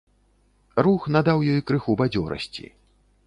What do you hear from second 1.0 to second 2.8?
надаў ёй крыху бадзёрасці.